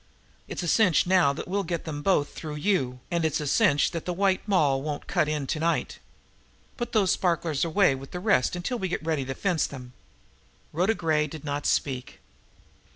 [0.47, 3.45] "It's a cinch now that we'll get them both through you, and it s a
[3.45, 5.99] cinch that the White Moll won't cut in to night.
[6.75, 9.93] Put those sparklers away with the rest until we get ready to 'fence' them."
[10.73, 12.19] Rhoda Gray did not speak.